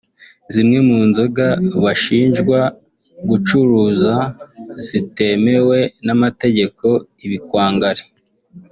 zimwe 0.53 0.79
mu 0.87 0.99
nzoga 1.09 1.47
bashinjwa 1.83 2.59
gucuruza 3.29 4.13
zitemewe 4.89 5.79
n’amategeko 6.05 6.87
ibikwangari 7.25 8.03